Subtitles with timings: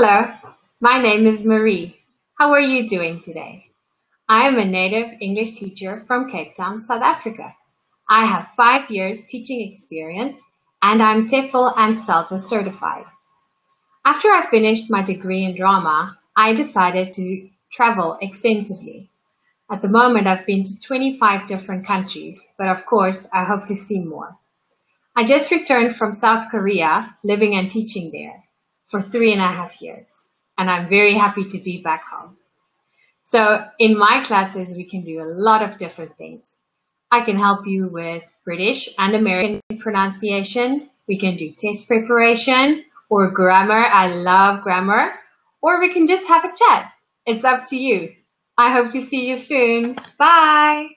[0.00, 0.32] Hello,
[0.80, 1.98] my name is Marie.
[2.38, 3.66] How are you doing today?
[4.28, 7.56] I am a native English teacher from Cape Town, South Africa.
[8.08, 10.40] I have five years teaching experience
[10.80, 13.06] and I'm TEFL and CELTA certified.
[14.04, 19.10] After I finished my degree in drama, I decided to travel extensively.
[19.68, 23.74] At the moment, I've been to 25 different countries, but of course, I hope to
[23.74, 24.38] see more.
[25.16, 28.44] I just returned from South Korea, living and teaching there
[28.88, 32.36] for three and a half years, and I'm very happy to be back home.
[33.22, 36.56] So in my classes, we can do a lot of different things.
[37.10, 40.90] I can help you with British and American pronunciation.
[41.06, 43.84] We can do test preparation or grammar.
[43.84, 45.12] I love grammar.
[45.60, 46.92] Or we can just have a chat.
[47.26, 48.14] It's up to you.
[48.56, 49.96] I hope to see you soon.
[50.18, 50.88] Bye.